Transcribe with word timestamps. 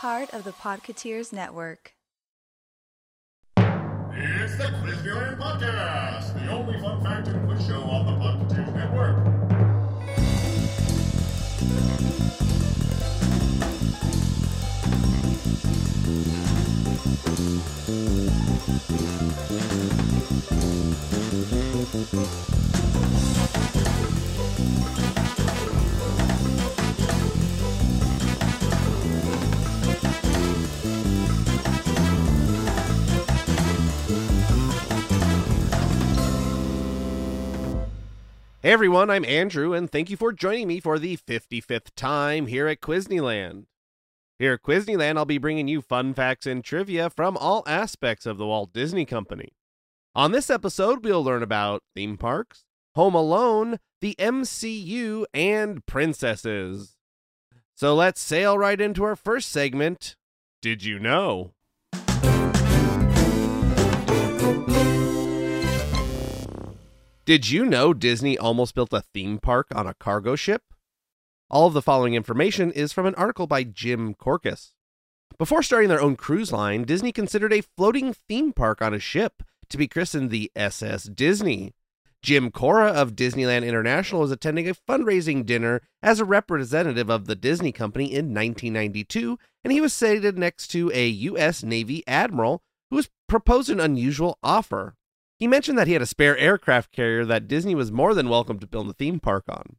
part 0.00 0.32
of 0.32 0.44
the 0.44 0.52
Podketeers 0.52 1.32
Network. 1.32 1.92
It's 3.56 4.56
the 4.56 4.70
Quizmail 4.80 5.36
Podcast, 5.40 6.34
the 6.34 6.52
only 6.52 6.78
fun 6.78 7.02
fact 7.02 7.26
and 7.26 7.48
quiz 7.48 7.66
show 7.66 7.80
on 7.80 8.06
the 8.06 8.12
Podketeers 8.12 8.74
Network. 8.76 9.38
Everyone, 38.68 39.08
I'm 39.08 39.24
Andrew, 39.24 39.72
and 39.72 39.90
thank 39.90 40.10
you 40.10 40.18
for 40.18 40.30
joining 40.30 40.68
me 40.68 40.78
for 40.78 40.98
the 40.98 41.16
55th 41.16 41.86
time 41.96 42.48
here 42.48 42.68
at 42.68 42.82
Quizneyland. 42.82 43.64
Here 44.38 44.52
at 44.52 44.62
Quizneyland, 44.62 45.16
I'll 45.16 45.24
be 45.24 45.38
bringing 45.38 45.68
you 45.68 45.80
fun 45.80 46.12
facts 46.12 46.44
and 46.44 46.62
trivia 46.62 47.08
from 47.08 47.38
all 47.38 47.64
aspects 47.66 48.26
of 48.26 48.36
the 48.36 48.44
Walt 48.44 48.74
Disney 48.74 49.06
Company. 49.06 49.54
On 50.14 50.32
this 50.32 50.50
episode, 50.50 51.02
we'll 51.02 51.24
learn 51.24 51.42
about 51.42 51.82
theme 51.94 52.18
parks, 52.18 52.64
Home 52.94 53.14
Alone, 53.14 53.78
the 54.02 54.14
MCU, 54.18 55.24
and 55.32 55.86
princesses. 55.86 56.98
So 57.74 57.94
let's 57.94 58.20
sail 58.20 58.58
right 58.58 58.78
into 58.78 59.02
our 59.02 59.16
first 59.16 59.50
segment. 59.50 60.14
Did 60.60 60.84
you 60.84 60.98
know? 60.98 61.54
Did 67.28 67.50
you 67.50 67.66
know 67.66 67.92
Disney 67.92 68.38
almost 68.38 68.74
built 68.74 68.90
a 68.94 69.02
theme 69.02 69.36
park 69.36 69.66
on 69.74 69.86
a 69.86 69.92
cargo 69.92 70.34
ship? 70.34 70.62
All 71.50 71.66
of 71.66 71.74
the 71.74 71.82
following 71.82 72.14
information 72.14 72.72
is 72.72 72.90
from 72.90 73.04
an 73.04 73.14
article 73.16 73.46
by 73.46 73.64
Jim 73.64 74.14
Korkis. 74.14 74.72
Before 75.36 75.62
starting 75.62 75.90
their 75.90 76.00
own 76.00 76.16
cruise 76.16 76.52
line, 76.52 76.84
Disney 76.84 77.12
considered 77.12 77.52
a 77.52 77.60
floating 77.76 78.14
theme 78.14 78.54
park 78.54 78.80
on 78.80 78.94
a 78.94 78.98
ship 78.98 79.42
to 79.68 79.76
be 79.76 79.86
christened 79.86 80.30
the 80.30 80.50
SS 80.56 81.02
Disney. 81.02 81.74
Jim 82.22 82.50
Cora 82.50 82.92
of 82.92 83.14
Disneyland 83.14 83.66
International 83.66 84.22
was 84.22 84.30
attending 84.30 84.66
a 84.66 84.72
fundraising 84.72 85.44
dinner 85.44 85.82
as 86.02 86.20
a 86.20 86.24
representative 86.24 87.10
of 87.10 87.26
the 87.26 87.36
Disney 87.36 87.72
Company 87.72 88.06
in 88.06 88.32
1992, 88.32 89.38
and 89.64 89.70
he 89.70 89.82
was 89.82 89.92
seated 89.92 90.38
next 90.38 90.68
to 90.68 90.90
a 90.94 91.06
U.S. 91.06 91.62
Navy 91.62 92.02
admiral 92.06 92.62
who 92.88 92.96
was 92.96 93.10
proposed 93.28 93.68
an 93.68 93.80
unusual 93.80 94.38
offer. 94.42 94.94
He 95.38 95.46
mentioned 95.46 95.78
that 95.78 95.86
he 95.86 95.92
had 95.92 96.02
a 96.02 96.06
spare 96.06 96.36
aircraft 96.36 96.90
carrier 96.90 97.24
that 97.24 97.46
Disney 97.46 97.74
was 97.74 97.92
more 97.92 98.12
than 98.12 98.28
welcome 98.28 98.58
to 98.58 98.66
build 98.66 98.90
a 98.90 98.92
theme 98.92 99.20
park 99.20 99.44
on. 99.48 99.76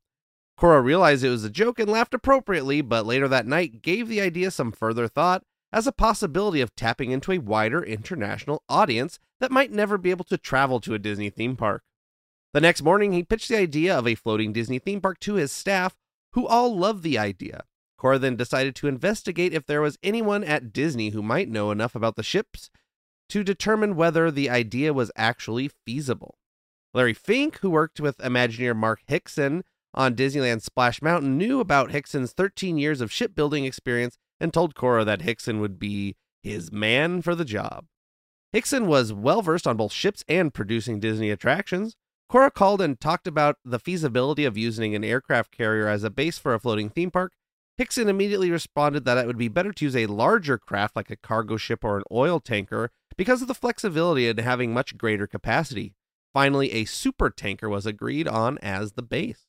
Cora 0.58 0.82
realized 0.82 1.24
it 1.24 1.30
was 1.30 1.44
a 1.44 1.50
joke 1.50 1.80
and 1.80 1.90
laughed 1.90 2.14
appropriately, 2.14 2.82
but 2.82 3.06
later 3.06 3.28
that 3.28 3.48
night 3.48 3.82
gave 3.82 4.08
the 4.08 4.22
idea 4.22 4.52
some 4.52 4.72
further 4.72 5.08
thought 5.08 5.44
as 5.72 5.86
a 5.86 5.92
possibility 5.92 6.62
of 6.62 6.76
tapping 6.76 7.12
into 7.12 7.32
a 7.32 7.38
wider 7.38 7.84
international 7.84 8.64
audience 8.70 9.20
that 9.40 9.52
might 9.52 9.72
never 9.72 9.98
be 9.98 10.12
able 10.12 10.26
to 10.26 10.38
travel 10.38 10.80
to 10.80 10.94
a 10.94 11.00
Disney 11.00 11.30
theme 11.30 11.56
park. 11.56 11.84
The 12.54 12.62
next 12.62 12.82
morning, 12.82 13.12
he 13.12 13.24
pitched 13.24 13.50
the 13.50 13.58
idea 13.58 13.98
of 13.98 14.08
a 14.08 14.16
floating 14.16 14.54
Disney 14.54 14.80
theme 14.80 15.02
park 15.02 15.20
to 15.22 15.36
his 15.36 15.52
staff, 15.52 15.96
who 16.34 16.48
all 16.48 16.76
loved 16.76 17.04
the 17.04 17.18
idea. 17.18 17.64
Cora 17.98 18.18
then 18.18 18.36
decided 18.36 18.76
to 18.76 18.88
investigate 18.88 19.54
if 19.54 19.66
there 19.66 19.82
was 19.82 20.00
anyone 20.02 20.44
at 20.44 20.72
Disney 20.72 21.10
who 21.10 21.22
might 21.22 21.50
know 21.50 21.70
enough 21.70 21.96
about 21.96 22.16
the 22.16 22.24
ships 22.24 22.70
to 23.30 23.44
determine 23.44 23.96
whether 23.96 24.30
the 24.30 24.50
idea 24.50 24.94
was 24.94 25.12
actually 25.16 25.70
feasible. 25.86 26.38
Larry 26.94 27.14
Fink, 27.14 27.60
who 27.60 27.70
worked 27.70 28.00
with 28.00 28.18
Imagineer 28.18 28.76
Mark 28.76 29.02
Hickson 29.08 29.64
on 29.94 30.16
Disneyland 30.16 30.62
Splash 30.62 31.02
Mountain, 31.02 31.38
knew 31.38 31.60
about 31.60 31.92
Hickson's 31.92 32.34
13 32.34 32.78
years 32.78 33.02
of 33.02 33.12
shipbuilding 33.12 33.66
experience 33.66 34.18
and 34.40 34.54
told 34.54 34.76
Cora 34.76 35.06
that 35.06 35.22
Hickson 35.22 35.60
would 35.60 35.78
be 35.78 36.16
his 36.42 36.72
man 36.72 37.22
for 37.22 37.36
the 37.36 37.46
job. 37.46 37.86
Hickson 38.52 38.88
was 38.88 39.14
well 39.14 39.42
versed 39.42 39.68
on 39.68 39.78
both 39.78 39.92
ships 39.92 40.24
and 40.28 40.54
producing 40.54 41.00
Disney 41.00 41.30
attractions. 41.30 41.96
Cora 42.30 42.50
called 42.50 42.82
and 42.82 43.00
talked 43.00 43.28
about 43.28 43.58
the 43.64 43.80
feasibility 43.80 44.46
of 44.46 44.58
using 44.58 44.96
an 44.96 45.04
aircraft 45.04 45.52
carrier 45.52 45.88
as 45.88 46.04
a 46.04 46.10
base 46.10 46.40
for 46.40 46.54
a 46.54 46.60
floating 46.60 46.90
theme 46.90 47.12
park. 47.12 47.34
Hickson 47.78 48.10
immediately 48.10 48.52
responded 48.52 49.06
that 49.06 49.18
it 49.18 49.28
would 49.28 49.38
be 49.38 49.48
better 49.48 49.72
to 49.72 49.86
use 49.86 49.96
a 49.96 50.08
larger 50.08 50.58
craft 50.58 50.96
like 50.96 51.10
a 51.10 51.16
cargo 51.16 51.58
ship 51.58 51.84
or 51.84 51.98
an 51.98 52.04
oil 52.12 52.40
tanker 52.40 52.92
because 53.20 53.42
of 53.42 53.50
the 53.50 53.54
flexibility 53.54 54.30
and 54.30 54.40
having 54.40 54.74
much 54.74 54.98
greater 54.98 55.28
capacity. 55.28 55.94
Finally, 56.34 56.72
a 56.72 56.86
super 56.86 57.30
tanker 57.30 57.68
was 57.68 57.86
agreed 57.86 58.30
on 58.30 58.58
as 58.60 58.94
the 58.94 59.02
base. 59.02 59.46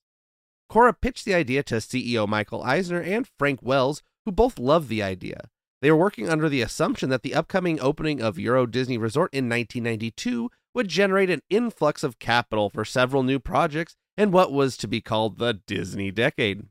Cora 0.69 0.93
pitched 0.93 1.25
the 1.25 1.35
idea 1.35 1.63
to 1.63 1.77
CEO 1.77 2.27
Michael 2.27 2.65
Eisner 2.65 3.01
and 3.01 3.29
Frank 3.39 3.61
Wells, 3.63 4.03
who 4.25 4.33
both 4.33 4.59
loved 4.59 4.89
the 4.89 5.05
idea. 5.05 5.43
They 5.83 5.93
were 5.93 5.97
working 5.97 6.29
under 6.29 6.49
the 6.49 6.63
assumption 6.63 7.11
that 7.11 7.23
the 7.23 7.33
upcoming 7.33 7.81
opening 7.81 8.21
of 8.21 8.41
Euro 8.41 8.67
Disney 8.67 8.99
Resort 8.99 9.33
in 9.33 9.49
1992 9.49 10.51
would 10.75 10.89
generate 10.89 11.31
an 11.31 11.43
influx 11.49 12.03
of 12.03 12.19
capital 12.19 12.71
for 12.71 12.85
several 12.85 13.23
new 13.23 13.39
projects 13.39 13.95
and 14.17 14.33
what 14.33 14.51
was 14.51 14.77
to 14.79 14.89
be 14.89 15.01
called 15.01 15.39
the 15.39 15.61
Disney 15.69 16.11
Decade. 16.11 16.65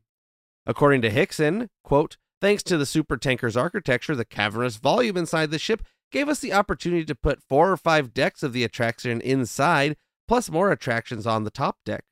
According 0.66 1.02
to 1.04 1.10
Hickson, 1.10 1.70
quote, 1.82 2.18
thanks 2.42 2.62
to 2.64 2.78
the 2.78 2.84
supertanker's 2.84 3.56
architecture, 3.56 4.18
the 4.18 4.26
cavernous 4.26 4.76
volume 4.76 5.16
inside 5.16 5.52
the 5.52 5.58
ship 5.58 5.82
gave 6.12 6.30
us 6.30 6.40
the 6.40 6.54
opportunity 6.54 7.06
to 7.06 7.16
put 7.16 7.44
four 7.44 7.72
or 7.72 7.78
five 7.78 8.14
decks 8.14 8.44
of 8.44 8.54
the 8.54 8.64
attraction 8.64 9.22
inside, 9.22 9.96
plus 10.28 10.50
more 10.50 10.72
attractions 10.72 11.28
on 11.28 11.44
the 11.44 11.52
top 11.52 11.78
deck. 11.86 12.06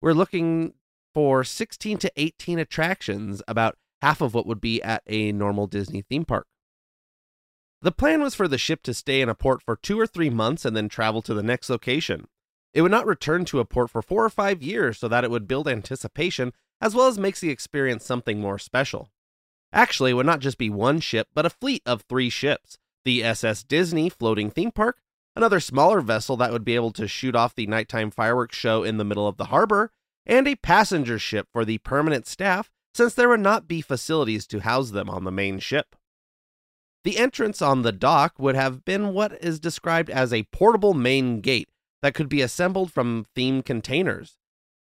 We're 0.00 0.12
looking 0.12 0.74
for 1.12 1.44
16 1.44 1.98
to 1.98 2.12
18 2.16 2.58
attractions, 2.58 3.42
about 3.48 3.76
half 4.00 4.20
of 4.20 4.34
what 4.34 4.46
would 4.46 4.60
be 4.60 4.82
at 4.82 5.02
a 5.06 5.32
normal 5.32 5.66
Disney 5.66 6.02
theme 6.02 6.24
park. 6.24 6.46
The 7.82 7.92
plan 7.92 8.20
was 8.20 8.34
for 8.34 8.46
the 8.46 8.58
ship 8.58 8.82
to 8.84 8.94
stay 8.94 9.20
in 9.20 9.28
a 9.28 9.34
port 9.34 9.62
for 9.62 9.76
two 9.76 9.98
or 9.98 10.06
three 10.06 10.30
months 10.30 10.64
and 10.64 10.76
then 10.76 10.88
travel 10.88 11.22
to 11.22 11.34
the 11.34 11.42
next 11.42 11.70
location. 11.70 12.26
It 12.74 12.82
would 12.82 12.90
not 12.90 13.06
return 13.06 13.44
to 13.46 13.58
a 13.58 13.64
port 13.64 13.90
for 13.90 14.02
four 14.02 14.24
or 14.24 14.30
five 14.30 14.62
years 14.62 14.98
so 14.98 15.08
that 15.08 15.24
it 15.24 15.30
would 15.30 15.48
build 15.48 15.66
anticipation 15.66 16.52
as 16.80 16.94
well 16.94 17.08
as 17.08 17.18
makes 17.18 17.40
the 17.40 17.50
experience 17.50 18.04
something 18.04 18.40
more 18.40 18.58
special. 18.58 19.08
Actually, 19.72 20.12
it 20.12 20.14
would 20.14 20.26
not 20.26 20.40
just 20.40 20.58
be 20.58 20.70
one 20.70 21.00
ship, 21.00 21.28
but 21.34 21.46
a 21.46 21.50
fleet 21.50 21.82
of 21.86 22.02
three 22.02 22.30
ships 22.30 22.78
the 23.04 23.24
SS 23.24 23.62
Disney 23.64 24.08
floating 24.08 24.50
theme 24.50 24.72
park, 24.72 24.98
another 25.36 25.60
smaller 25.60 26.00
vessel 26.00 26.36
that 26.36 26.52
would 26.52 26.64
be 26.64 26.74
able 26.74 26.92
to 26.92 27.08
shoot 27.08 27.34
off 27.34 27.54
the 27.54 27.66
nighttime 27.66 28.10
fireworks 28.10 28.56
show 28.56 28.82
in 28.82 28.96
the 28.96 29.04
middle 29.04 29.26
of 29.26 29.36
the 29.36 29.46
harbor, 29.46 29.92
and 30.26 30.46
a 30.46 30.56
passenger 30.56 31.18
ship 31.18 31.48
for 31.52 31.64
the 31.64 31.78
permanent 31.78 32.26
staff, 32.26 32.70
since 32.94 33.14
there 33.14 33.28
would 33.28 33.40
not 33.40 33.68
be 33.68 33.80
facilities 33.80 34.46
to 34.46 34.60
house 34.60 34.90
them 34.90 35.08
on 35.08 35.24
the 35.24 35.30
main 35.30 35.58
ship. 35.58 35.96
The 37.04 37.18
entrance 37.18 37.62
on 37.62 37.82
the 37.82 37.92
dock 37.92 38.34
would 38.38 38.54
have 38.54 38.84
been 38.84 39.14
what 39.14 39.42
is 39.42 39.58
described 39.58 40.10
as 40.10 40.32
a 40.32 40.42
portable 40.52 40.92
main 40.92 41.40
gate 41.40 41.70
that 42.02 42.14
could 42.14 42.28
be 42.28 42.42
assembled 42.42 42.92
from 42.92 43.24
themed 43.36 43.64
containers. 43.64 44.36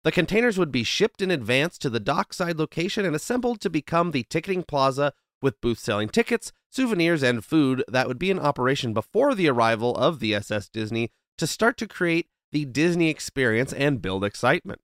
The 0.05 0.13
containers 0.13 0.59
would 0.59 0.73
be 0.73 0.85
shipped 0.85 1.21
in 1.23 1.31
advance 1.31 1.79
to 1.79 1.91
the 1.91 2.01
dockside 2.01 2.59
location 2.59 3.05
and 3.05 3.15
assembled 3.15 3.61
to 3.61 3.71
become 3.71 4.11
the 4.11 4.25
ticketing 4.25 4.63
plaza 4.63 5.13
with 5.41 5.61
booths 5.61 5.83
selling 5.83 6.09
tickets, 6.09 6.53
souvenirs, 6.71 7.23
and 7.23 7.45
food 7.45 7.85
that 7.89 8.09
would 8.09 8.19
be 8.19 8.31
in 8.31 8.39
operation 8.39 8.93
before 8.93 9.35
the 9.35 9.49
arrival 9.49 9.95
of 9.97 10.21
the 10.21 10.35
SS 10.35 10.69
Disney 10.69 11.11
to 11.37 11.47
start 11.47 11.77
to 11.79 11.87
create 11.87 12.29
the 12.53 12.65
Disney 12.65 13.11
experience 13.11 13.73
and 13.73 14.03
build 14.03 14.25
excitement. 14.25 14.81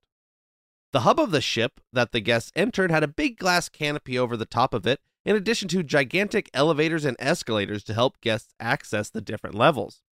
The 0.92 1.00
hub 1.00 1.18
of 1.18 1.32
the 1.32 1.40
ship 1.40 1.80
that 1.92 2.12
the 2.12 2.20
guests 2.20 2.52
entered 2.54 2.90
had 2.90 3.02
a 3.02 3.08
big 3.08 3.38
glass 3.38 3.68
canopy 3.68 4.18
over 4.18 4.36
the 4.36 4.46
top 4.46 4.72
of 4.72 4.86
it, 4.86 5.00
in 5.24 5.34
addition 5.34 5.66
to 5.68 5.82
gigantic 5.82 6.48
elevators 6.54 7.04
and 7.04 7.16
escalators 7.18 7.82
to 7.84 7.94
help 7.94 8.20
guests 8.20 8.54
access 8.60 9.10
the 9.10 9.20
different 9.20 9.56
levels. 9.56 10.02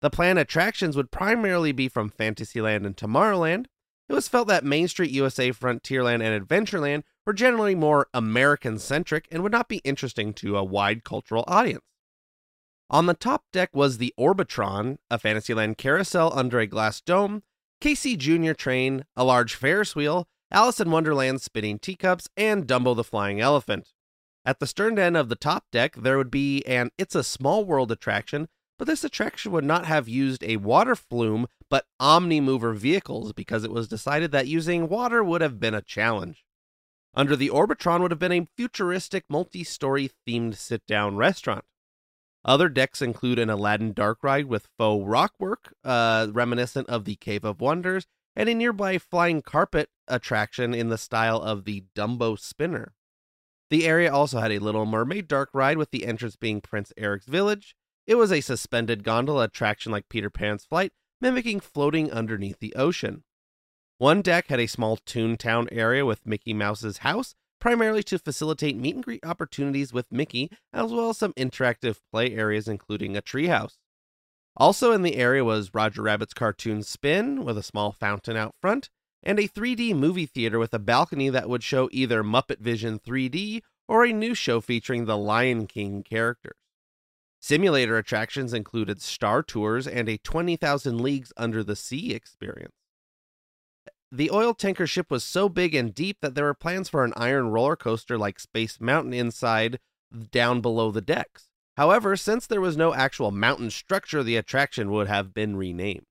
The 0.00 0.10
planned 0.10 0.38
attractions 0.38 0.96
would 0.96 1.10
primarily 1.10 1.72
be 1.72 1.88
from 1.88 2.08
Fantasyland 2.08 2.86
and 2.86 2.96
Tomorrowland. 2.96 3.66
It 4.08 4.14
was 4.14 4.28
felt 4.28 4.48
that 4.48 4.64
Main 4.64 4.88
Street 4.88 5.10
USA, 5.10 5.50
Frontierland, 5.50 6.22
and 6.22 6.48
Adventureland 6.48 7.02
were 7.26 7.32
generally 7.32 7.74
more 7.74 8.08
American 8.12 8.78
centric 8.78 9.28
and 9.30 9.42
would 9.42 9.52
not 9.52 9.68
be 9.68 9.78
interesting 9.78 10.32
to 10.34 10.56
a 10.56 10.64
wide 10.64 11.04
cultural 11.04 11.44
audience. 11.46 11.84
On 12.90 13.06
the 13.06 13.14
top 13.14 13.44
deck 13.52 13.70
was 13.72 13.98
the 13.98 14.12
Orbitron, 14.18 14.98
a 15.10 15.18
Fantasyland 15.18 15.78
carousel 15.78 16.30
under 16.34 16.58
a 16.60 16.66
glass 16.66 17.00
dome, 17.00 17.42
Casey 17.80 18.16
Jr. 18.16 18.52
train, 18.52 19.04
a 19.16 19.24
large 19.24 19.54
Ferris 19.54 19.96
wheel, 19.96 20.28
Alice 20.50 20.80
in 20.80 20.90
Wonderland 20.90 21.40
spinning 21.40 21.78
teacups, 21.78 22.28
and 22.36 22.66
Dumbo 22.66 22.94
the 22.94 23.02
Flying 23.02 23.40
Elephant. 23.40 23.92
At 24.44 24.60
the 24.60 24.66
stern 24.66 24.98
end 24.98 25.16
of 25.16 25.28
the 25.28 25.36
top 25.36 25.64
deck, 25.72 25.94
there 25.96 26.18
would 26.18 26.30
be 26.30 26.62
an 26.66 26.90
It's 26.98 27.14
a 27.14 27.24
Small 27.24 27.64
World 27.64 27.90
attraction, 27.90 28.48
but 28.78 28.86
this 28.86 29.04
attraction 29.04 29.52
would 29.52 29.64
not 29.64 29.86
have 29.86 30.08
used 30.08 30.44
a 30.44 30.58
water 30.58 30.94
flume, 30.94 31.46
but 31.70 31.86
Omnimover 32.00 32.76
vehicles 32.76 33.32
because 33.32 33.64
it 33.64 33.70
was 33.70 33.88
decided 33.88 34.32
that 34.32 34.48
using 34.48 34.88
water 34.88 35.24
would 35.24 35.40
have 35.40 35.58
been 35.58 35.74
a 35.74 35.80
challenge. 35.80 36.44
Under 37.14 37.36
the 37.36 37.50
Orbitron 37.50 38.00
would 38.00 38.10
have 38.10 38.18
been 38.18 38.32
a 38.32 38.48
futuristic 38.56 39.24
multi 39.28 39.64
story 39.64 40.10
themed 40.26 40.56
sit 40.56 40.86
down 40.86 41.16
restaurant. 41.16 41.64
Other 42.44 42.68
decks 42.68 43.02
include 43.02 43.38
an 43.38 43.50
Aladdin 43.50 43.92
dark 43.92 44.24
ride 44.24 44.46
with 44.46 44.68
faux 44.78 45.06
rockwork, 45.06 45.72
uh, 45.84 46.28
reminiscent 46.32 46.88
of 46.88 47.04
the 47.04 47.16
Cave 47.16 47.44
of 47.44 47.60
Wonders, 47.60 48.06
and 48.34 48.48
a 48.48 48.54
nearby 48.54 48.98
flying 48.98 49.42
carpet 49.42 49.90
attraction 50.08 50.74
in 50.74 50.88
the 50.88 50.98
style 50.98 51.40
of 51.40 51.64
the 51.64 51.84
Dumbo 51.94 52.38
Spinner. 52.38 52.94
The 53.70 53.86
area 53.86 54.12
also 54.12 54.40
had 54.40 54.50
a 54.50 54.58
Little 54.58 54.86
Mermaid 54.86 55.28
dark 55.28 55.50
ride 55.52 55.78
with 55.78 55.90
the 55.90 56.04
entrance 56.04 56.36
being 56.36 56.60
Prince 56.60 56.92
Eric's 56.96 57.26
village. 57.26 57.76
It 58.06 58.16
was 58.16 58.32
a 58.32 58.40
suspended 58.40 59.04
gondola 59.04 59.44
attraction 59.44 59.92
like 59.92 60.08
Peter 60.08 60.30
Pan's 60.30 60.64
flight, 60.64 60.92
mimicking 61.20 61.60
floating 61.60 62.10
underneath 62.10 62.58
the 62.58 62.74
ocean. 62.74 63.22
One 64.02 64.20
deck 64.20 64.48
had 64.48 64.58
a 64.58 64.66
small 64.66 64.96
Toontown 64.96 65.68
area 65.70 66.04
with 66.04 66.26
Mickey 66.26 66.52
Mouse's 66.52 66.98
house, 66.98 67.36
primarily 67.60 68.02
to 68.02 68.18
facilitate 68.18 68.76
meet 68.76 68.96
and 68.96 69.04
greet 69.04 69.24
opportunities 69.24 69.92
with 69.92 70.10
Mickey, 70.10 70.50
as 70.72 70.90
well 70.90 71.10
as 71.10 71.18
some 71.18 71.32
interactive 71.34 72.00
play 72.10 72.34
areas, 72.34 72.66
including 72.66 73.16
a 73.16 73.22
treehouse. 73.22 73.76
Also 74.56 74.90
in 74.90 75.02
the 75.02 75.14
area 75.14 75.44
was 75.44 75.72
Roger 75.72 76.02
Rabbit's 76.02 76.34
cartoon 76.34 76.82
Spin, 76.82 77.44
with 77.44 77.56
a 77.56 77.62
small 77.62 77.92
fountain 77.92 78.36
out 78.36 78.56
front, 78.60 78.90
and 79.22 79.38
a 79.38 79.46
3D 79.46 79.94
movie 79.94 80.26
theater 80.26 80.58
with 80.58 80.74
a 80.74 80.80
balcony 80.80 81.28
that 81.28 81.48
would 81.48 81.62
show 81.62 81.88
either 81.92 82.24
Muppet 82.24 82.58
Vision 82.58 82.98
3D 82.98 83.62
or 83.86 84.04
a 84.04 84.12
new 84.12 84.34
show 84.34 84.60
featuring 84.60 85.04
the 85.04 85.16
Lion 85.16 85.68
King 85.68 86.02
characters. 86.02 86.58
Simulator 87.38 87.96
attractions 87.98 88.52
included 88.52 89.00
Star 89.00 89.44
Tours 89.44 89.86
and 89.86 90.08
a 90.08 90.18
20,000 90.18 91.00
Leagues 91.00 91.32
Under 91.36 91.62
the 91.62 91.76
Sea 91.76 92.14
experience. 92.14 92.81
The 94.14 94.30
oil 94.30 94.52
tanker 94.52 94.86
ship 94.86 95.10
was 95.10 95.24
so 95.24 95.48
big 95.48 95.74
and 95.74 95.94
deep 95.94 96.18
that 96.20 96.34
there 96.34 96.44
were 96.44 96.52
plans 96.52 96.90
for 96.90 97.02
an 97.02 97.14
iron 97.16 97.48
roller 97.48 97.76
coaster 97.76 98.18
like 98.18 98.38
Space 98.38 98.78
Mountain 98.78 99.14
inside, 99.14 99.80
down 100.30 100.60
below 100.60 100.90
the 100.90 101.00
decks. 101.00 101.48
However, 101.78 102.14
since 102.16 102.46
there 102.46 102.60
was 102.60 102.76
no 102.76 102.92
actual 102.92 103.30
mountain 103.30 103.70
structure, 103.70 104.22
the 104.22 104.36
attraction 104.36 104.90
would 104.90 105.08
have 105.08 105.32
been 105.32 105.56
renamed. 105.56 106.04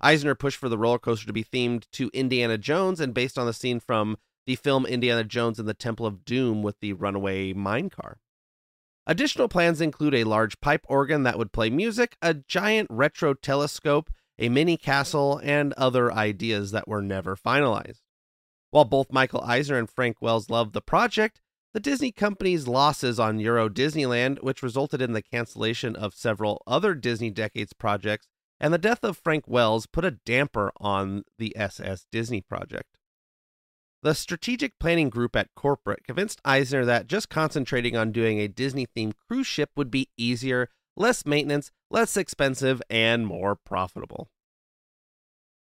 Eisner 0.00 0.36
pushed 0.36 0.56
for 0.56 0.68
the 0.68 0.78
roller 0.78 1.00
coaster 1.00 1.26
to 1.26 1.32
be 1.32 1.42
themed 1.42 1.90
to 1.90 2.12
Indiana 2.14 2.56
Jones 2.58 3.00
and 3.00 3.12
based 3.12 3.36
on 3.36 3.46
the 3.46 3.52
scene 3.52 3.80
from 3.80 4.18
the 4.46 4.54
film 4.54 4.86
Indiana 4.86 5.24
Jones 5.24 5.58
and 5.58 5.68
the 5.68 5.74
Temple 5.74 6.06
of 6.06 6.24
Doom 6.24 6.62
with 6.62 6.78
the 6.78 6.92
runaway 6.92 7.52
minecar. 7.52 8.18
Additional 9.04 9.48
plans 9.48 9.80
include 9.80 10.14
a 10.14 10.22
large 10.22 10.60
pipe 10.60 10.84
organ 10.88 11.24
that 11.24 11.38
would 11.38 11.50
play 11.50 11.70
music, 11.70 12.16
a 12.22 12.34
giant 12.34 12.86
retro 12.88 13.34
telescope, 13.34 14.10
a 14.42 14.48
mini 14.48 14.76
castle, 14.76 15.40
and 15.44 15.72
other 15.74 16.12
ideas 16.12 16.72
that 16.72 16.88
were 16.88 17.00
never 17.00 17.36
finalized. 17.36 18.00
While 18.70 18.84
both 18.84 19.12
Michael 19.12 19.40
Eisner 19.42 19.78
and 19.78 19.88
Frank 19.88 20.20
Wells 20.20 20.50
loved 20.50 20.72
the 20.72 20.82
project, 20.82 21.40
the 21.72 21.80
Disney 21.80 22.10
company's 22.10 22.66
losses 22.66 23.20
on 23.20 23.38
Euro 23.38 23.68
Disneyland, 23.68 24.42
which 24.42 24.62
resulted 24.62 25.00
in 25.00 25.12
the 25.12 25.22
cancellation 25.22 25.94
of 25.94 26.12
several 26.12 26.60
other 26.66 26.94
Disney 26.94 27.30
Decades 27.30 27.72
projects, 27.72 28.26
and 28.58 28.74
the 28.74 28.78
death 28.78 29.04
of 29.04 29.16
Frank 29.16 29.44
Wells 29.46 29.86
put 29.86 30.04
a 30.04 30.18
damper 30.26 30.72
on 30.80 31.22
the 31.38 31.56
SS 31.56 32.06
Disney 32.10 32.40
project. 32.40 32.98
The 34.02 34.14
strategic 34.14 34.76
planning 34.80 35.08
group 35.08 35.36
at 35.36 35.54
corporate 35.54 36.04
convinced 36.04 36.40
Eisner 36.44 36.84
that 36.84 37.06
just 37.06 37.28
concentrating 37.28 37.96
on 37.96 38.10
doing 38.10 38.40
a 38.40 38.48
Disney 38.48 38.88
themed 38.88 39.14
cruise 39.28 39.46
ship 39.46 39.70
would 39.76 39.92
be 39.92 40.08
easier, 40.16 40.68
less 40.96 41.24
maintenance, 41.26 41.70
less 41.90 42.16
expensive, 42.16 42.82
and 42.90 43.26
more 43.26 43.56
profitable. 43.56 44.28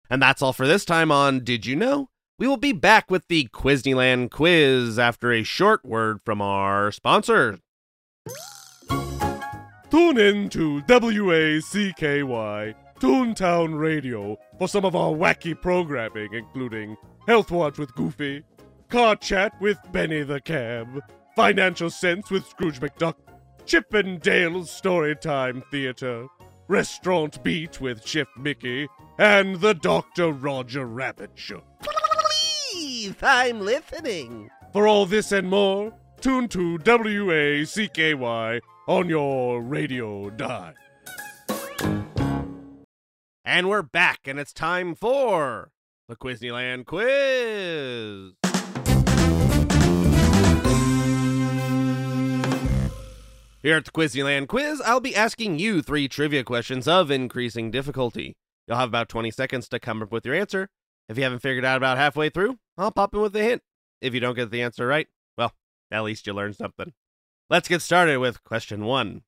And 0.10 0.22
that's 0.22 0.42
all 0.42 0.54
for 0.54 0.68
this 0.68 0.86
time 0.86 1.12
on 1.12 1.44
Did 1.44 1.66
You 1.66 1.76
Know? 1.76 2.10
We 2.40 2.48
will 2.48 2.58
be 2.58 2.72
back 2.72 3.12
with 3.12 3.28
the 3.28 3.50
Quizneyland 3.54 4.32
quiz 4.32 4.98
after 4.98 5.32
a 5.32 5.44
short 5.44 5.84
word 5.84 6.22
from 6.22 6.42
our 6.42 6.92
sponsor. 6.92 7.60
Tune 9.90 10.18
in 10.18 10.50
to 10.50 10.82
WACKY 10.88 12.76
Toontown 13.00 13.80
Radio 13.80 14.38
for 14.58 14.68
some 14.68 14.84
of 14.86 14.96
our 14.96 15.12
wacky 15.12 15.60
programming, 15.60 16.34
including 16.34 16.98
Health 17.28 17.50
Watch 17.50 17.78
with 17.78 17.94
Goofy, 17.96 18.44
Car 18.90 19.16
Chat 19.16 19.54
with 19.62 19.78
Benny 19.92 20.24
the 20.24 20.42
Cab, 20.42 21.02
Financial 21.36 21.90
Sense 21.90 22.30
with 22.30 22.46
Scrooge 22.48 22.80
McDuck, 22.80 23.16
Chip 23.70 23.94
and 23.94 24.20
Dale's 24.20 24.72
Storytime 24.72 25.64
Theater, 25.70 26.26
Restaurant 26.68 27.44
Beat 27.44 27.80
with 27.80 28.04
Chef 28.04 28.26
Mickey, 28.36 28.88
and 29.20 29.62
the 29.62 29.76
Dr. 29.76 30.32
Roger 30.32 30.88
Rabbit 30.88 31.30
Show. 31.36 31.62
Please, 31.84 33.14
I'm 33.22 33.60
listening. 33.60 34.50
For 34.74 34.88
all 34.88 35.06
this 35.06 35.32
and 35.32 35.48
more, 35.48 35.94
tune 36.20 36.48
to 36.48 36.80
WACKY 36.80 38.62
on 38.88 39.08
your 39.08 39.62
radio 39.62 40.32
dial. 40.32 40.74
And 43.46 43.70
we're 43.70 43.84
back, 43.84 44.22
and 44.26 44.40
it's 44.40 44.52
time 44.52 44.96
for 44.96 45.70
the 46.08 46.16
Quizneyland 46.16 46.88
quiz. 46.88 48.39
Here 53.62 53.76
at 53.76 53.84
the 53.84 53.92
Quizneyland 53.92 54.48
quiz, 54.48 54.82
I'll 54.86 55.02
be 55.02 55.14
asking 55.14 55.60
you 55.60 55.82
three 55.82 56.08
trivia 56.08 56.46
questions 56.46 56.88
of 56.88 57.12
increasing 57.12 57.72
difficulty. 57.72 58.38
You'll 58.66 58.78
have 58.78 58.88
about 58.88 59.10
20 59.10 59.32
seconds 59.32 59.68
to 59.68 59.82
come 59.82 60.02
up 60.02 60.14
with 60.14 60.26
your 60.26 60.34
answer. 60.34 60.70
If 61.10 61.18
you 61.18 61.24
haven't 61.24 61.42
figured 61.42 61.66
out 61.66 61.76
about 61.76 61.98
halfway 61.98 62.30
through, 62.30 62.58
I'll 62.78 62.92
pop 62.92 63.14
in 63.14 63.20
with 63.20 63.36
a 63.36 63.44
hint. 63.44 63.62
If 64.00 64.14
you 64.14 64.22
don't 64.22 64.36
get 64.36 64.50
the 64.50 64.62
answer 64.62 64.88
right, 64.88 65.08
well, 65.38 65.52
at 65.92 66.04
least 66.04 66.26
you 66.26 66.32
learned 66.32 66.56
something. 66.56 66.94
Let's 67.50 67.68
get 67.68 67.82
started 67.82 68.20
with 68.20 68.46
question 68.46 68.86
one. 68.86 69.24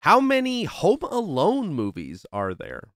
How 0.00 0.18
many 0.18 0.64
Home 0.64 1.02
Alone 1.02 1.72
movies 1.72 2.26
are 2.32 2.52
there? 2.52 2.88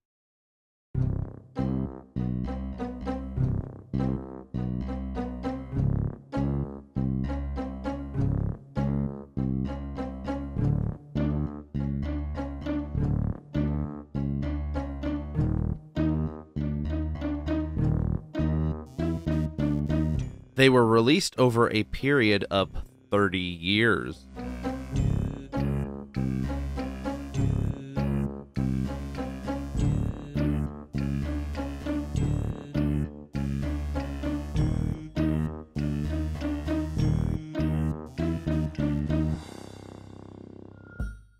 They 20.61 20.69
were 20.69 20.85
released 20.85 21.33
over 21.39 21.71
a 21.71 21.85
period 21.85 22.45
of 22.51 22.69
30 23.09 23.39
years. 23.39 24.27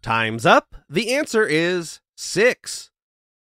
Time's 0.02 0.48
up. 0.48 0.74
The 0.90 1.14
answer 1.14 1.46
is 1.46 2.00
six. 2.16 2.90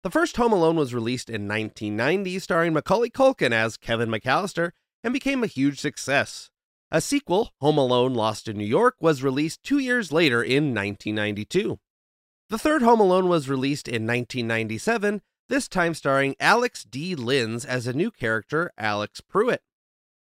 The 0.02 0.11
first 0.11 0.37
Home 0.37 0.52
Alone 0.52 0.76
was 0.76 0.93
released 0.93 1.31
in 1.31 1.49
1990, 1.49 2.38
starring 2.40 2.75
Macaulay 2.75 3.09
Culkin 3.09 3.52
as 3.52 3.78
Kevin 3.78 4.11
McAllister, 4.11 4.73
and 5.02 5.12
became 5.12 5.42
a 5.42 5.49
huge 5.49 5.80
success. 5.80 6.50
A 6.90 7.00
sequel, 7.00 7.52
Home 7.61 7.78
Alone 7.78 8.14
Lost 8.14 8.49
in 8.49 8.57
New 8.59 8.64
York, 8.64 8.97
was 9.00 9.23
released 9.23 9.62
two 9.62 9.78
years 9.78 10.12
later 10.12 10.42
in 10.42 10.75
1992. 10.75 11.78
The 12.49 12.59
third 12.59 12.83
Home 12.83 13.00
Alone 13.00 13.28
was 13.28 13.49
released 13.49 13.87
in 13.87 14.07
1997, 14.07 15.23
this 15.49 15.69
time 15.69 15.95
starring 15.95 16.35
Alex 16.40 16.85
D. 16.85 17.14
Linz 17.14 17.64
as 17.64 17.87
a 17.87 17.92
new 17.92 18.11
character, 18.11 18.73
Alex 18.76 19.21
Pruitt. 19.21 19.62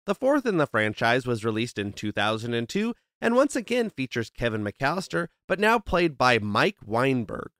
The 0.07 0.15
fourth 0.15 0.47
in 0.47 0.57
the 0.57 0.67
franchise 0.67 1.27
was 1.27 1.45
released 1.45 1.79
in 1.79 1.93
2002 1.93 2.95
and 3.23 3.37
once 3.37 3.55
again 3.55 3.89
features 3.89 4.31
Kevin 4.31 4.65
McAllister, 4.65 5.29
but 5.47 5.61
now 5.61 5.79
played 5.79 6.19
by 6.19 6.41
Mike 6.41 6.79
Weinberg. 6.85 7.51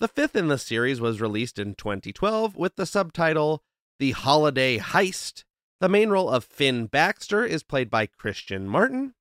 The 0.00 0.08
fifth 0.08 0.34
in 0.34 0.48
the 0.48 0.58
series 0.58 1.00
was 1.00 1.20
released 1.20 1.60
in 1.60 1.76
2012 1.76 2.56
with 2.56 2.74
the 2.74 2.84
subtitle 2.84 3.62
The 4.00 4.10
Holiday 4.10 4.78
Heist. 4.78 5.44
The 5.80 5.88
main 5.88 6.10
role 6.10 6.30
of 6.30 6.44
Finn 6.44 6.86
Baxter 6.86 7.44
is 7.44 7.62
played 7.62 7.90
by 7.90 8.06
Christian 8.06 8.68
Martin. 8.68 9.14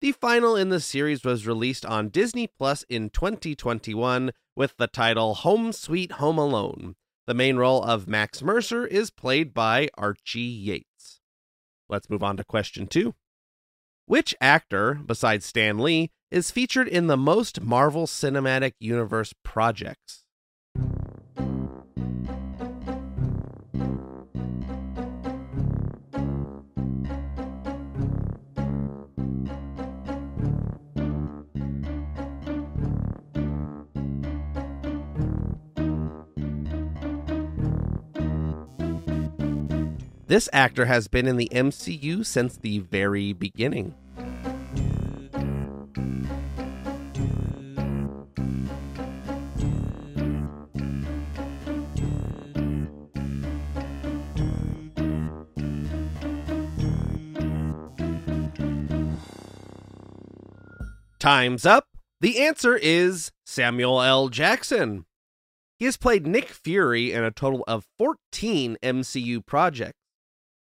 The 0.00 0.12
final 0.12 0.54
in 0.54 0.68
the 0.68 0.80
series 0.80 1.24
was 1.24 1.46
released 1.46 1.86
on 1.86 2.10
Disney 2.10 2.46
Plus 2.46 2.84
in 2.90 3.08
2021 3.08 4.32
with 4.54 4.76
the 4.76 4.86
title 4.86 5.34
Home 5.34 5.72
Sweet 5.72 6.12
Home 6.12 6.36
Alone. 6.36 6.94
The 7.26 7.34
main 7.34 7.56
role 7.56 7.82
of 7.82 8.06
Max 8.06 8.42
Mercer 8.42 8.86
is 8.86 9.10
played 9.10 9.54
by 9.54 9.88
Archie 9.96 10.40
Yates. 10.40 11.20
Let's 11.88 12.10
move 12.10 12.22
on 12.22 12.36
to 12.36 12.44
question 12.44 12.86
two. 12.86 13.14
Which 14.04 14.34
actor, 14.40 15.00
besides 15.06 15.46
Stan 15.46 15.78
Lee, 15.78 16.10
is 16.30 16.50
featured 16.50 16.88
in 16.88 17.06
the 17.06 17.16
most 17.16 17.62
Marvel 17.62 18.06
Cinematic 18.06 18.72
Universe 18.78 19.32
projects? 19.42 20.23
This 40.34 40.48
actor 40.52 40.86
has 40.86 41.06
been 41.06 41.28
in 41.28 41.36
the 41.36 41.48
MCU 41.52 42.26
since 42.26 42.56
the 42.56 42.80
very 42.80 43.32
beginning. 43.32 43.94
Time's 61.20 61.64
up. 61.64 61.86
The 62.20 62.40
answer 62.40 62.74
is 62.74 63.30
Samuel 63.46 64.02
L. 64.02 64.28
Jackson. 64.30 65.04
He 65.78 65.84
has 65.84 65.96
played 65.96 66.26
Nick 66.26 66.48
Fury 66.48 67.12
in 67.12 67.22
a 67.22 67.30
total 67.30 67.62
of 67.68 67.86
14 67.98 68.78
MCU 68.82 69.46
projects. 69.46 70.03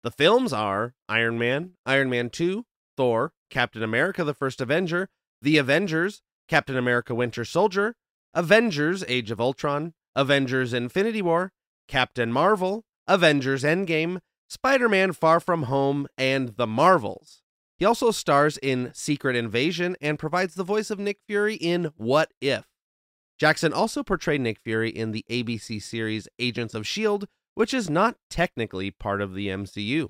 The 0.01 0.11
films 0.11 0.53
are 0.53 0.93
Iron 1.09 1.37
Man, 1.37 1.73
Iron 1.85 2.09
Man 2.09 2.29
2, 2.29 2.65
Thor, 2.95 3.33
Captain 3.49 3.83
America 3.83 4.23
the 4.23 4.33
First 4.33 4.61
Avenger, 4.61 5.09
The 5.41 5.57
Avengers, 5.57 6.21
Captain 6.47 6.77
America 6.77 7.13
Winter 7.13 7.43
Soldier, 7.43 7.95
Avengers 8.33 9.03
Age 9.07 9.29
of 9.29 9.41
Ultron, 9.41 9.93
Avengers 10.15 10.73
Infinity 10.73 11.21
War, 11.21 11.51
Captain 11.89 12.31
Marvel, 12.31 12.85
Avengers 13.07 13.63
Endgame, 13.63 14.19
Spider 14.47 14.87
Man 14.87 15.11
Far 15.11 15.41
From 15.41 15.63
Home, 15.63 16.07
and 16.17 16.55
The 16.55 16.67
Marvels. 16.67 17.41
He 17.77 17.85
also 17.85 18.11
stars 18.11 18.57
in 18.57 18.91
Secret 18.93 19.35
Invasion 19.35 19.97
and 20.01 20.17
provides 20.17 20.55
the 20.55 20.63
voice 20.63 20.89
of 20.89 20.99
Nick 20.99 21.19
Fury 21.27 21.55
in 21.55 21.91
What 21.97 22.31
If. 22.39 22.65
Jackson 23.37 23.73
also 23.73 24.03
portrayed 24.03 24.41
Nick 24.41 24.59
Fury 24.59 24.89
in 24.89 25.11
the 25.11 25.25
ABC 25.29 25.81
series 25.81 26.27
Agents 26.39 26.73
of 26.73 26.81
S.H.I.E.L.D., 26.81 27.25
which 27.53 27.73
is 27.73 27.89
not 27.89 28.17
technically 28.29 28.91
part 28.91 29.21
of 29.21 29.33
the 29.33 29.47
MCU. 29.47 30.09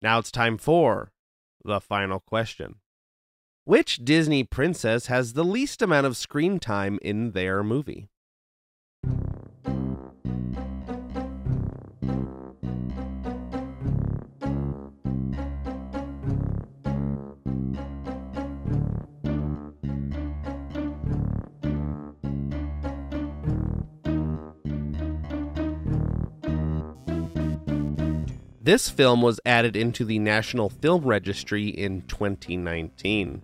Now 0.00 0.18
it's 0.18 0.30
time 0.30 0.58
for 0.58 1.12
the 1.64 1.80
final 1.80 2.20
question. 2.20 2.76
Which 3.64 4.04
Disney 4.04 4.42
princess 4.42 5.06
has 5.06 5.32
the 5.32 5.44
least 5.44 5.82
amount 5.82 6.06
of 6.06 6.16
screen 6.16 6.58
time 6.58 6.98
in 7.02 7.30
their 7.30 7.62
movie? 7.62 8.08
This 28.64 28.88
film 28.88 29.22
was 29.22 29.40
added 29.44 29.74
into 29.74 30.04
the 30.04 30.20
National 30.20 30.70
Film 30.70 31.02
Registry 31.02 31.66
in 31.66 32.02
2019. 32.02 33.42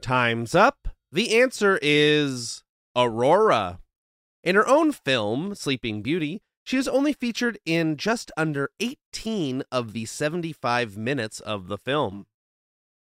Time's 0.00 0.54
up. 0.54 0.88
The 1.12 1.38
answer 1.38 1.78
is 1.82 2.62
Aurora. 2.96 3.80
In 4.42 4.54
her 4.54 4.66
own 4.66 4.92
film, 4.92 5.54
Sleeping 5.54 6.00
Beauty, 6.00 6.40
she 6.70 6.76
is 6.76 6.86
only 6.86 7.12
featured 7.12 7.58
in 7.66 7.96
just 7.96 8.30
under 8.36 8.70
18 8.78 9.64
of 9.72 9.92
the 9.92 10.04
75 10.04 10.96
minutes 10.96 11.40
of 11.40 11.66
the 11.66 11.76
film. 11.76 12.26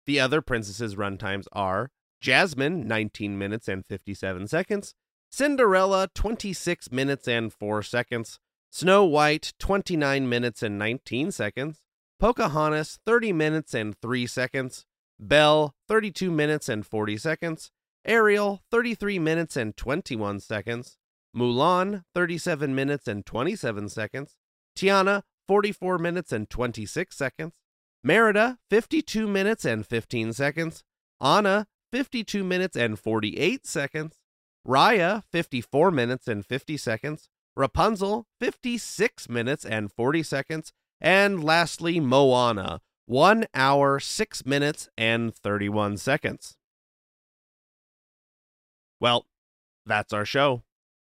The 0.04 0.18
other 0.18 0.42
princesses' 0.42 0.96
runtimes 0.96 1.46
are 1.52 1.92
Jasmine, 2.20 2.88
19 2.88 3.38
minutes 3.38 3.68
and 3.68 3.86
57 3.86 4.48
seconds, 4.48 4.96
Cinderella, 5.30 6.08
26 6.12 6.90
minutes 6.90 7.28
and 7.28 7.52
4 7.52 7.84
seconds, 7.84 8.40
Snow 8.72 9.04
White, 9.04 9.52
29 9.60 10.28
minutes 10.28 10.64
and 10.64 10.76
19 10.76 11.30
seconds, 11.30 11.82
Pocahontas, 12.18 12.98
30 13.06 13.32
minutes 13.32 13.74
and 13.74 13.96
3 14.02 14.26
seconds, 14.26 14.86
Belle, 15.20 15.76
32 15.86 16.32
minutes 16.32 16.68
and 16.68 16.84
40 16.84 17.16
seconds, 17.16 17.70
Ariel, 18.04 18.60
33 18.72 19.20
minutes 19.20 19.56
and 19.56 19.76
21 19.76 20.40
seconds, 20.40 20.96
Mulan, 21.36 22.04
37 22.14 22.74
minutes 22.74 23.08
and 23.08 23.24
27 23.24 23.88
seconds. 23.88 24.36
Tiana, 24.76 25.22
44 25.48 25.98
minutes 25.98 26.32
and 26.32 26.48
26 26.48 27.16
seconds. 27.16 27.54
Merida, 28.04 28.58
52 28.70 29.26
minutes 29.26 29.64
and 29.64 29.86
15 29.86 30.32
seconds. 30.32 30.82
Anna, 31.20 31.66
52 31.92 32.42
minutes 32.42 32.76
and 32.76 32.98
48 32.98 33.66
seconds. 33.66 34.16
Raya, 34.66 35.22
54 35.30 35.90
minutes 35.90 36.28
and 36.28 36.44
50 36.44 36.76
seconds. 36.76 37.28
Rapunzel, 37.56 38.26
56 38.40 39.28
minutes 39.28 39.64
and 39.64 39.92
40 39.92 40.22
seconds. 40.22 40.72
And 41.00 41.42
lastly, 41.44 42.00
Moana, 42.00 42.80
1 43.06 43.46
hour, 43.54 44.00
6 44.00 44.46
minutes 44.46 44.88
and 44.96 45.34
31 45.34 45.98
seconds. 45.98 46.56
Well, 49.00 49.26
that's 49.84 50.12
our 50.12 50.24
show. 50.24 50.62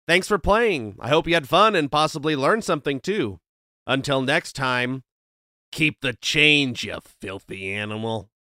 Thanks 0.07 0.29
for 0.29 0.39
playing. 0.39 0.95
I 1.01 1.09
hope 1.09 1.27
you 1.27 1.35
had 1.35 1.49
fun 1.49 1.75
and 1.75 1.91
possibly 1.91 2.37
learned 2.37 2.63
something 2.63 3.01
too. 3.01 3.41
Until 3.89 4.23
next 4.23 4.53
time, 4.55 5.03
keep 5.73 6.01
the 6.01 6.13
change, 6.13 6.85
you 6.85 6.97
filthy 7.21 7.73
animal. 7.73 8.31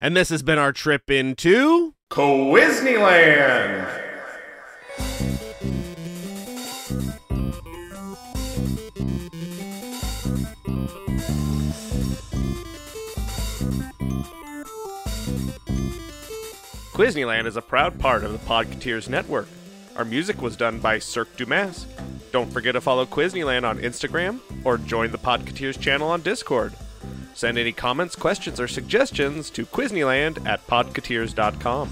And 0.00 0.16
this 0.16 0.30
has 0.30 0.42
been 0.42 0.58
our 0.58 0.72
trip 0.72 1.10
into 1.10 1.94
Quizneyland! 2.10 4.00
Quizneyland 16.94 17.46
is 17.46 17.56
a 17.56 17.62
proud 17.62 17.98
part 17.98 18.24
of 18.24 18.32
the 18.32 18.38
Podketeers 18.38 19.10
Network. 19.10 19.48
Our 19.96 20.04
music 20.04 20.40
was 20.40 20.56
done 20.56 20.78
by 20.78 20.98
Cirque 20.98 21.36
du 21.36 21.46
Masque. 21.46 21.88
Don't 22.32 22.50
forget 22.50 22.72
to 22.72 22.80
follow 22.80 23.04
Quizneyland 23.04 23.68
on 23.68 23.78
Instagram 23.78 24.40
or 24.64 24.78
join 24.78 25.10
the 25.10 25.18
Podketeers 25.18 25.78
channel 25.78 26.08
on 26.08 26.22
Discord. 26.22 26.72
Send 27.34 27.58
any 27.58 27.72
comments, 27.72 28.16
questions, 28.16 28.60
or 28.60 28.68
suggestions 28.68 29.50
to 29.50 29.66
Quizneyland 29.66 30.46
at 30.46 30.66
podketeers.com. 30.66 31.90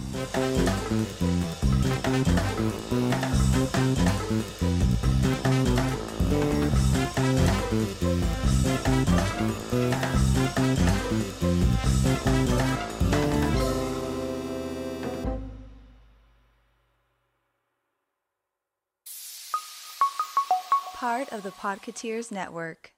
of 21.33 21.43
the 21.43 21.51
Podketeers 21.51 22.31
Network. 22.33 22.93